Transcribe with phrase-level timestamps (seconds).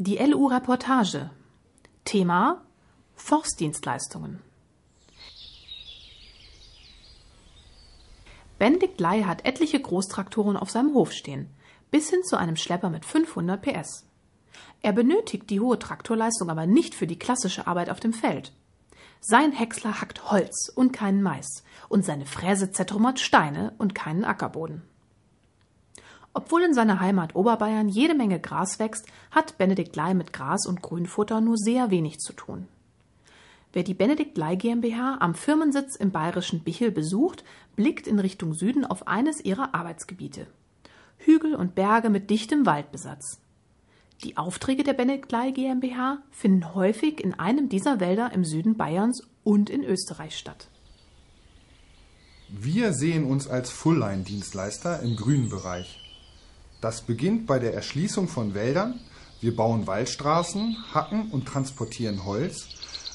[0.00, 1.28] Die LU-Reportage.
[2.04, 2.62] Thema
[3.16, 4.40] Forstdienstleistungen.
[8.60, 11.50] Benedikt Ley hat etliche Großtraktoren auf seinem Hof stehen,
[11.90, 14.06] bis hin zu einem Schlepper mit 500 PS.
[14.82, 18.52] Er benötigt die hohe Traktorleistung aber nicht für die klassische Arbeit auf dem Feld.
[19.18, 24.84] Sein Häcksler hackt Holz und keinen Mais, und seine Fräse zertrümmert Steine und keinen Ackerboden.
[26.38, 30.82] Obwohl in seiner Heimat Oberbayern jede Menge Gras wächst, hat Benedikt Ley mit Gras und
[30.82, 32.68] Grünfutter nur sehr wenig zu tun.
[33.72, 37.42] Wer die Benedikt Ley GmbH am Firmensitz im bayerischen Bichel besucht,
[37.74, 40.46] blickt in Richtung Süden auf eines ihrer Arbeitsgebiete.
[41.16, 43.40] Hügel und Berge mit dichtem Waldbesatz.
[44.22, 49.26] Die Aufträge der Benedikt Ley GmbH finden häufig in einem dieser Wälder im Süden Bayerns
[49.42, 50.68] und in Österreich statt.
[52.48, 56.04] Wir sehen uns als Full-Line-Dienstleister im grünen Bereich.
[56.80, 59.00] Das beginnt bei der Erschließung von Wäldern,
[59.40, 62.68] wir bauen Waldstraßen, hacken und transportieren Holz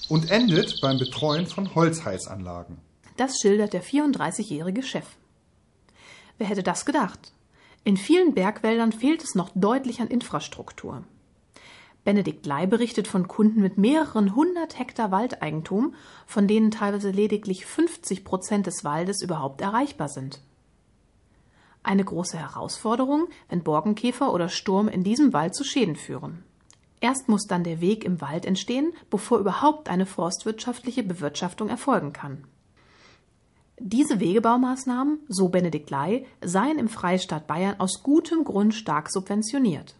[0.09, 2.77] und endet beim Betreuen von Holzheizanlagen.
[3.17, 5.05] Das schildert der 34-jährige Chef.
[6.37, 7.31] Wer hätte das gedacht?
[7.83, 11.03] In vielen Bergwäldern fehlt es noch deutlich an Infrastruktur.
[12.03, 15.93] Benedikt Ley berichtet von Kunden mit mehreren hundert Hektar Waldeigentum,
[16.25, 20.41] von denen teilweise lediglich 50 Prozent des Waldes überhaupt erreichbar sind.
[21.83, 26.43] Eine große Herausforderung, wenn Borkenkäfer oder Sturm in diesem Wald zu Schäden führen.
[27.01, 32.45] Erst muss dann der Weg im Wald entstehen, bevor überhaupt eine forstwirtschaftliche Bewirtschaftung erfolgen kann.
[33.77, 39.95] Diese Wegebaumaßnahmen, so Benedikt Ley, seien im Freistaat Bayern aus gutem Grund stark subventioniert.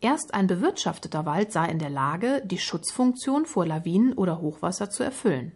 [0.00, 5.04] Erst ein bewirtschafteter Wald sei in der Lage, die Schutzfunktion vor Lawinen oder Hochwasser zu
[5.04, 5.52] erfüllen.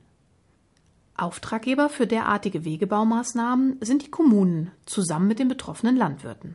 [1.20, 6.54] Auftraggeber für derartige Wegebaumaßnahmen sind die Kommunen zusammen mit den betroffenen Landwirten.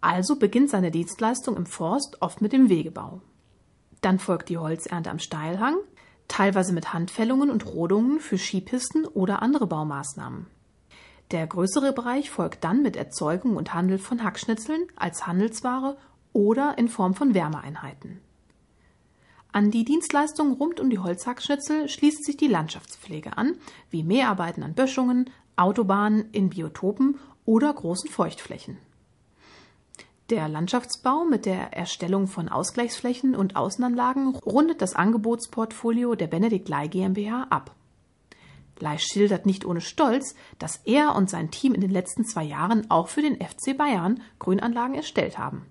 [0.00, 3.22] Also beginnt seine Dienstleistung im Forst oft mit dem Wegebau.
[4.00, 5.76] Dann folgt die Holzernte am Steilhang,
[6.28, 10.46] teilweise mit Handfällungen und Rodungen für Skipisten oder andere Baumaßnahmen.
[11.30, 15.96] Der größere Bereich folgt dann mit Erzeugung und Handel von Hackschnitzeln als Handelsware
[16.32, 18.20] oder in Form von Wärmeeinheiten.
[19.54, 23.56] An die Dienstleistungen rund um die Holzhackschnitzel schließt sich die Landschaftspflege an,
[23.88, 28.78] wie Mäharbeiten an Böschungen, Autobahnen in Biotopen oder großen Feuchtflächen.
[30.28, 36.88] Der Landschaftsbau mit der Erstellung von Ausgleichsflächen und Außenanlagen rundet das Angebotsportfolio der Benedikt Ley
[36.88, 37.76] GmbH ab.
[38.80, 42.90] Ley schildert nicht ohne Stolz, dass er und sein Team in den letzten zwei Jahren
[42.90, 45.64] auch für den FC Bayern Grünanlagen erstellt haben.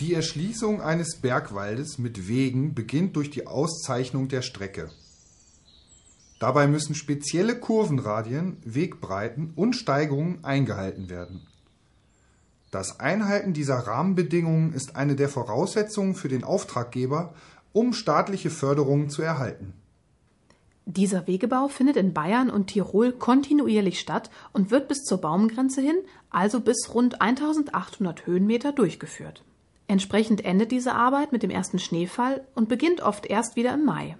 [0.00, 4.90] Die Erschließung eines Bergwaldes mit Wegen beginnt durch die Auszeichnung der Strecke.
[6.38, 11.48] Dabei müssen spezielle Kurvenradien, Wegbreiten und Steigungen eingehalten werden.
[12.70, 17.34] Das Einhalten dieser Rahmenbedingungen ist eine der Voraussetzungen für den Auftraggeber,
[17.72, 19.72] um staatliche Förderungen zu erhalten.
[20.86, 25.96] Dieser Wegebau findet in Bayern und Tirol kontinuierlich statt und wird bis zur Baumgrenze hin,
[26.30, 29.42] also bis rund 1800 Höhenmeter, durchgeführt.
[29.88, 34.16] Entsprechend endet diese Arbeit mit dem ersten Schneefall und beginnt oft erst wieder im Mai.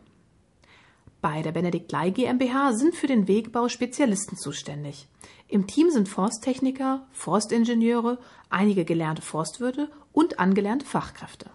[1.20, 5.08] Bei der Benedikt Ley GmbH sind für den Wegbau Spezialisten zuständig.
[5.46, 8.18] Im Team sind Forsttechniker, Forstingenieure,
[8.48, 11.50] einige gelernte Forstwirte und angelernte Fachkräfte.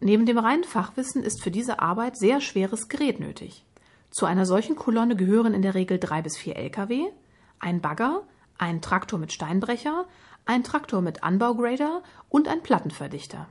[0.00, 3.64] Neben dem reinen Fachwissen ist für diese Arbeit sehr schweres Gerät nötig.
[4.10, 7.06] Zu einer solchen Kolonne gehören in der Regel drei bis vier Lkw,
[7.58, 8.22] ein Bagger,
[8.58, 10.06] ein Traktor mit Steinbrecher,
[10.46, 13.48] ein Traktor mit Anbaugrader und ein Plattenverdichter.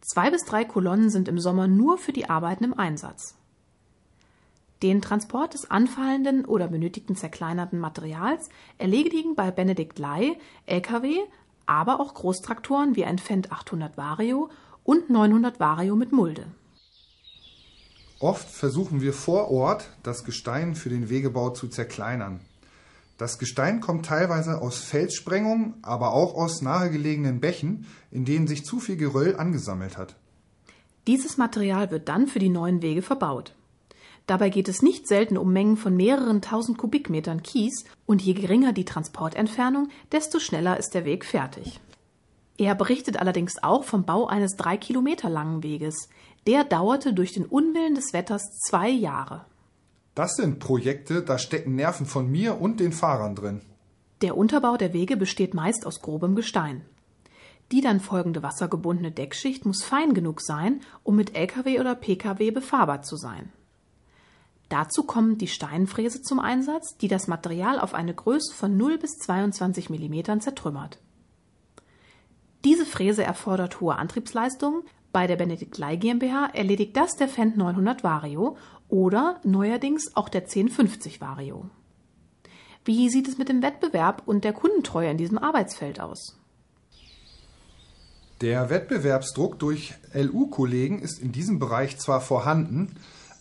[0.00, 3.36] Zwei bis drei Kolonnen sind im Sommer nur für die Arbeiten im Einsatz.
[4.82, 11.18] Den Transport des anfallenden oder benötigten zerkleinerten Materials erledigen bei Benedikt Ley Lkw,
[11.66, 14.48] aber auch Großtraktoren wie ein Fendt 800 Vario
[14.82, 16.46] und 900 Vario mit Mulde.
[18.20, 22.40] Oft versuchen wir vor Ort, das Gestein für den Wegebau zu zerkleinern.
[23.20, 28.80] Das Gestein kommt teilweise aus Felssprengungen, aber auch aus nahegelegenen Bächen, in denen sich zu
[28.80, 30.16] viel Geröll angesammelt hat.
[31.06, 33.54] Dieses Material wird dann für die neuen Wege verbaut.
[34.26, 38.72] Dabei geht es nicht selten um Mengen von mehreren tausend Kubikmetern Kies und je geringer
[38.72, 41.78] die Transportentfernung, desto schneller ist der Weg fertig.
[42.56, 46.08] Er berichtet allerdings auch vom Bau eines drei Kilometer langen Weges.
[46.46, 49.44] Der dauerte durch den Unwillen des Wetters zwei Jahre.
[50.14, 53.60] Das sind Projekte, da stecken Nerven von mir und den Fahrern drin.
[54.22, 56.84] Der Unterbau der Wege besteht meist aus grobem Gestein.
[57.72, 63.02] Die dann folgende wassergebundene Deckschicht muss fein genug sein, um mit Lkw oder Pkw befahrbar
[63.02, 63.52] zu sein.
[64.68, 69.18] Dazu kommt die Steinfräse zum Einsatz, die das Material auf eine Größe von 0 bis
[69.18, 70.98] 22 mm zertrümmert.
[72.90, 74.82] Fräse erfordert hohe Antriebsleistung.
[75.12, 78.56] Bei der Benedikt Ley GmbH erledigt das der Fendt 900 Vario
[78.90, 81.70] oder neuerdings auch der 1050 Vario.
[82.84, 86.36] Wie sieht es mit dem Wettbewerb und der Kundentreue in diesem Arbeitsfeld aus?
[88.40, 92.96] Der Wettbewerbsdruck durch LU-Kollegen ist in diesem Bereich zwar vorhanden,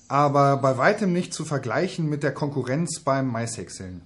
[0.10, 4.02] aber bei weitem nicht zu vergleichen mit der Konkurrenz beim Maishäckseln.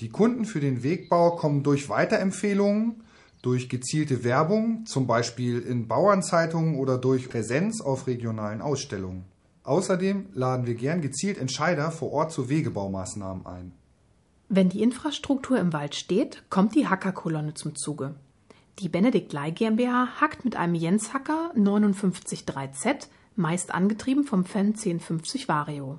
[0.00, 3.04] Die Kunden für den Wegbau kommen durch Weiterempfehlungen,
[3.42, 9.24] durch gezielte Werbung, zum Beispiel in Bauernzeitungen oder durch Präsenz auf regionalen Ausstellungen.
[9.62, 13.72] Außerdem laden wir gern gezielt Entscheider vor Ort zu Wegebaumaßnahmen ein.
[14.48, 18.14] Wenn die Infrastruktur im Wald steht, kommt die Hackerkolonne zum Zuge.
[18.78, 25.48] Die Benedikt Ley GmbH hackt mit einem Jens Hacker 593Z, meist angetrieben vom Fan 1050
[25.48, 25.98] Vario.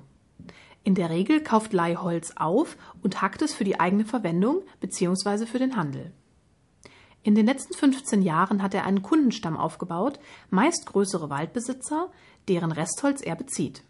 [0.84, 5.46] In der Regel kauft Ley Holz auf und hackt es für die eigene Verwendung bzw.
[5.46, 6.12] für den Handel.
[7.24, 10.18] In den letzten 15 Jahren hat er einen Kundenstamm aufgebaut,
[10.50, 12.10] meist größere Waldbesitzer,
[12.48, 13.82] deren Restholz er bezieht.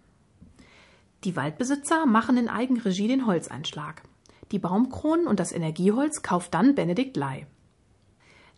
[1.25, 4.03] Die Waldbesitzer machen in Eigenregie den Holzeinschlag.
[4.51, 7.47] Die Baumkronen und das Energieholz kauft dann Benedikt Ley.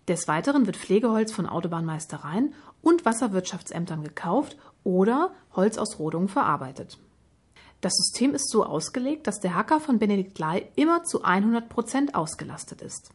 [0.08, 6.98] Des Weiteren wird Pflegeholz von Autobahnmeistereien und Wasserwirtschaftsämtern gekauft oder Holz aus Rodungen verarbeitet.
[7.80, 12.14] Das System ist so ausgelegt, dass der Hacker von Benedikt Ley immer zu 100 Prozent
[12.14, 13.10] ausgelastet ist.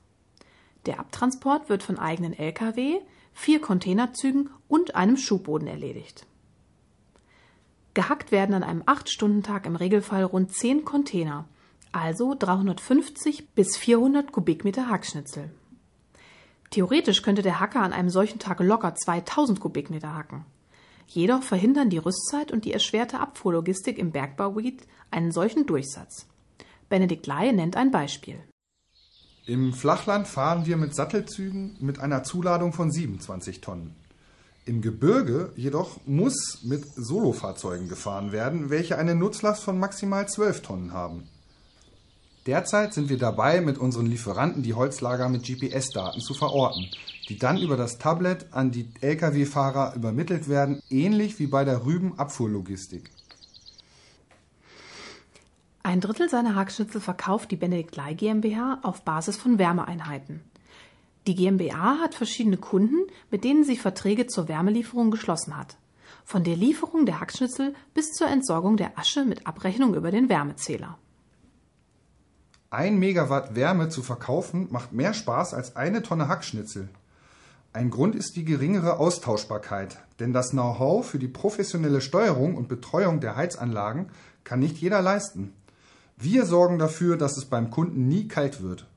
[0.85, 3.01] Der Abtransport wird von eigenen Lkw,
[3.33, 6.25] vier Containerzügen und einem Schubboden erledigt.
[7.93, 11.45] Gehackt werden an einem 8-Stunden-Tag im Regelfall rund 10 Container,
[11.91, 15.51] also 350 bis 400 Kubikmeter Hackschnitzel.
[16.69, 20.45] Theoretisch könnte der Hacker an einem solchen Tag locker 2000 Kubikmeter hacken.
[21.07, 26.27] Jedoch verhindern die Rüstzeit und die erschwerte Abfuhrlogistik im Bergbaugebiet einen solchen Durchsatz.
[26.87, 28.43] Benedikt Ley nennt ein Beispiel.
[29.47, 33.95] Im Flachland fahren wir mit Sattelzügen mit einer Zuladung von 27 Tonnen.
[34.69, 40.93] Im Gebirge jedoch muss mit Solofahrzeugen gefahren werden, welche eine Nutzlast von maximal 12 Tonnen
[40.93, 41.23] haben.
[42.45, 46.87] Derzeit sind wir dabei, mit unseren Lieferanten die Holzlager mit GPS-Daten zu verorten,
[47.29, 53.09] die dann über das Tablet an die Lkw-Fahrer übermittelt werden, ähnlich wie bei der Rübenabfuhrlogistik.
[55.81, 60.41] Ein Drittel seiner Hackschnitzel verkauft die Benedikt Ley GmbH auf Basis von Wärmeeinheiten.
[61.27, 65.77] Die GmbH hat verschiedene Kunden, mit denen sie Verträge zur Wärmelieferung geschlossen hat.
[66.23, 70.97] Von der Lieferung der Hackschnitzel bis zur Entsorgung der Asche mit Abrechnung über den Wärmezähler.
[72.71, 76.89] Ein Megawatt Wärme zu verkaufen macht mehr Spaß als eine Tonne Hackschnitzel.
[77.73, 83.19] Ein Grund ist die geringere Austauschbarkeit, denn das Know-how für die professionelle Steuerung und Betreuung
[83.19, 84.09] der Heizanlagen
[84.43, 85.53] kann nicht jeder leisten.
[86.17, 88.87] Wir sorgen dafür, dass es beim Kunden nie kalt wird.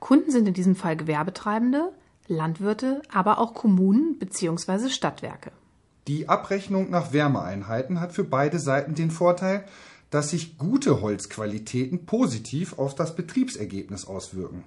[0.00, 1.92] Kunden sind in diesem Fall Gewerbetreibende,
[2.26, 4.90] Landwirte, aber auch Kommunen bzw.
[4.90, 5.50] Stadtwerke.
[6.06, 9.64] Die Abrechnung nach Wärmeeinheiten hat für beide Seiten den Vorteil,
[10.10, 14.64] dass sich gute Holzqualitäten positiv auf das Betriebsergebnis auswirken.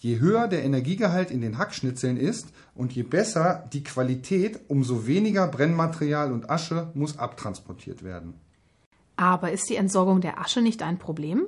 [0.00, 5.48] Je höher der Energiegehalt in den Hackschnitzeln ist und je besser die Qualität, umso weniger
[5.48, 8.34] Brennmaterial und Asche muss abtransportiert werden.
[9.16, 11.46] Aber ist die Entsorgung der Asche nicht ein Problem?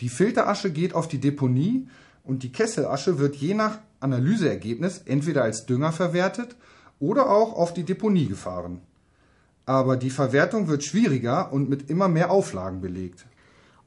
[0.00, 1.88] Die Filterasche geht auf die Deponie
[2.24, 6.56] und die Kesselasche wird je nach Analyseergebnis entweder als Dünger verwertet
[7.00, 8.80] oder auch auf die Deponie gefahren
[9.68, 13.26] aber die Verwertung wird schwieriger und mit immer mehr Auflagen belegt.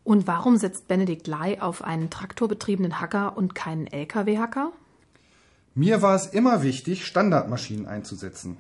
[0.04, 4.72] Und warum setzt Benedikt Ley auf einen traktorbetriebenen Hacker und keinen Lkw-Hacker?
[5.74, 8.58] Mir war es immer wichtig, Standardmaschinen einzusetzen.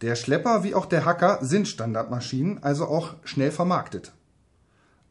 [0.00, 4.12] Der Schlepper wie auch der Hacker sind Standardmaschinen, also auch schnell vermarktet.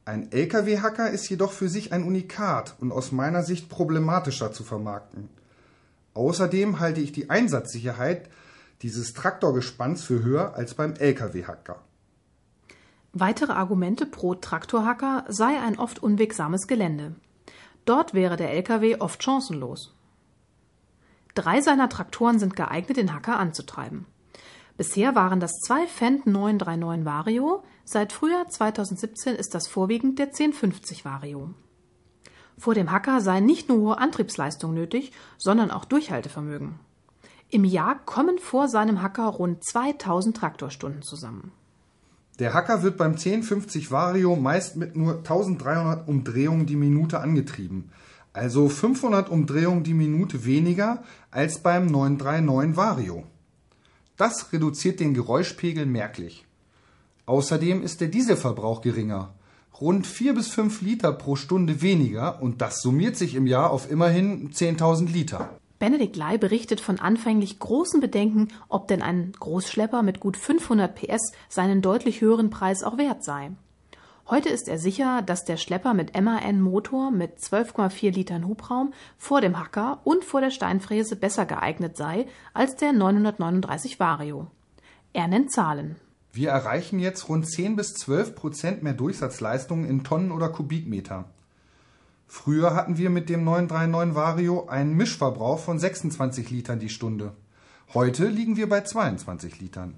[0.03, 5.29] Ein Lkw-Hacker ist jedoch für sich ein Unikat und aus meiner Sicht problematischer zu vermarkten.
[6.13, 8.29] Außerdem halte ich die Einsatzsicherheit
[8.81, 11.79] dieses Traktorgespanns für höher als beim Lkw-Hacker.
[13.13, 17.15] Weitere Argumente pro Traktorhacker sei ein oft unwegsames Gelände.
[17.85, 19.93] Dort wäre der Lkw oft chancenlos.
[21.35, 24.05] Drei seiner Traktoren sind geeignet, den Hacker anzutreiben.
[24.77, 31.05] Bisher waren das zwei Fendt 939 Vario, seit Frühjahr 2017 ist das vorwiegend der 1050
[31.05, 31.53] Vario.
[32.57, 36.79] Vor dem Hacker sei nicht nur hohe Antriebsleistung nötig, sondern auch Durchhaltevermögen.
[37.49, 41.51] Im Jahr kommen vor seinem Hacker rund 2000 Traktorstunden zusammen.
[42.39, 47.91] Der Hacker wird beim 1050 Vario meist mit nur 1300 Umdrehungen die Minute angetrieben,
[48.33, 53.23] also 500 Umdrehungen die Minute weniger als beim 939 Vario.
[54.17, 56.45] Das reduziert den Geräuschpegel merklich.
[57.31, 59.33] Außerdem ist der Dieselverbrauch geringer,
[59.79, 63.89] rund 4 bis 5 Liter pro Stunde weniger und das summiert sich im Jahr auf
[63.89, 65.49] immerhin 10.000 Liter.
[65.79, 71.31] Benedikt Ley berichtet von anfänglich großen Bedenken, ob denn ein Großschlepper mit gut 500 PS
[71.47, 73.51] seinen deutlich höheren Preis auch wert sei.
[74.29, 79.57] Heute ist er sicher, dass der Schlepper mit MAN-Motor mit 12,4 Litern Hubraum vor dem
[79.57, 84.47] Hacker und vor der Steinfräse besser geeignet sei als der 939 Vario.
[85.13, 85.95] Er nennt Zahlen.
[86.33, 91.25] Wir erreichen jetzt rund 10 bis 12 Prozent mehr Durchsatzleistung in Tonnen oder Kubikmeter.
[92.25, 97.33] Früher hatten wir mit dem 939 Vario einen Mischverbrauch von 26 Litern die Stunde.
[97.93, 99.97] Heute liegen wir bei 22 Litern.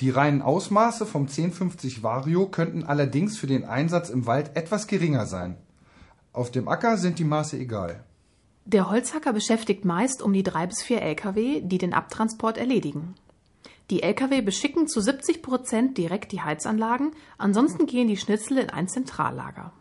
[0.00, 5.26] Die reinen Ausmaße vom 1050 Vario könnten allerdings für den Einsatz im Wald etwas geringer
[5.26, 5.56] sein.
[6.32, 8.04] Auf dem Acker sind die Maße egal.
[8.64, 13.14] Der Holzhacker beschäftigt meist um die drei bis vier Lkw, die den Abtransport erledigen.
[13.90, 18.88] Die Lkw beschicken zu 70 Prozent direkt die Heizanlagen, ansonsten gehen die Schnitzel in ein
[18.88, 19.72] Zentrallager.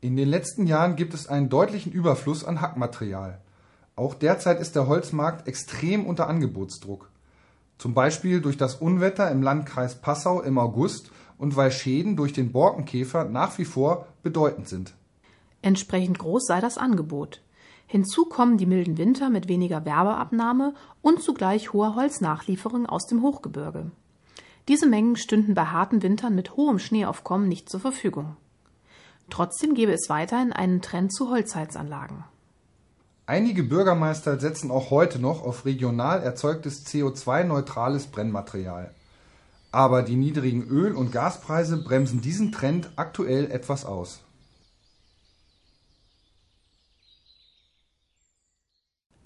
[0.00, 3.40] In den letzten Jahren gibt es einen deutlichen Überfluss an Hackmaterial.
[3.96, 7.10] Auch derzeit ist der Holzmarkt extrem unter Angebotsdruck.
[7.78, 12.52] Zum Beispiel durch das Unwetter im Landkreis Passau im August und weil Schäden durch den
[12.52, 14.94] Borkenkäfer nach wie vor bedeutend sind.
[15.60, 17.42] Entsprechend groß sei das Angebot.
[17.86, 23.90] Hinzu kommen die milden Winter mit weniger Werbeabnahme und zugleich hoher Holznachlieferung aus dem Hochgebirge.
[24.68, 28.36] Diese Mengen stünden bei harten Wintern mit hohem Schneeaufkommen nicht zur Verfügung.
[29.30, 32.24] Trotzdem gäbe es weiterhin einen Trend zu Holzheizanlagen.
[33.26, 38.92] Einige Bürgermeister setzen auch heute noch auf regional erzeugtes CO2-neutrales Brennmaterial.
[39.72, 44.20] Aber die niedrigen Öl- und Gaspreise bremsen diesen Trend aktuell etwas aus.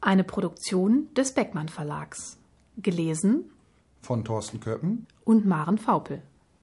[0.03, 2.39] Eine Produktion des Beckmann Verlags.
[2.79, 3.51] Gelesen
[4.01, 6.23] Von Thorsten Köppen und Maren Faupel.